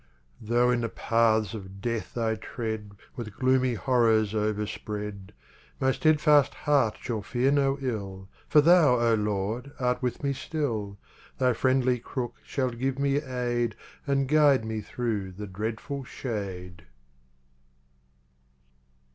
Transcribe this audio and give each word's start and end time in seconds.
Though 0.41 0.71
in 0.71 0.81
the 0.81 0.89
paths 0.89 1.53
of 1.53 1.79
death 1.79 2.17
I 2.17 2.33
tread, 2.33 2.93
With 3.15 3.35
gloomy 3.37 3.75
horrors 3.75 4.33
overspread, 4.33 5.31
My 5.79 5.91
steadfast 5.91 6.55
heart 6.55 6.97
shall 6.99 7.21
fear 7.21 7.51
no 7.51 7.77
ill, 7.79 8.27
For 8.47 8.61
Thou, 8.61 8.99
O 8.99 9.13
Lord, 9.13 9.71
art 9.79 10.01
with 10.01 10.23
me 10.23 10.33
still; 10.33 10.97
Thy 11.37 11.53
friendly 11.53 11.99
crook 11.99 12.37
shall 12.43 12.71
give 12.71 12.97
me 12.97 13.17
aid 13.17 13.75
And 14.07 14.27
guide 14.27 14.65
me 14.65 14.81
through 14.81 15.33
the 15.33 15.45
dreadful 15.45 16.03
shade. 16.03 16.85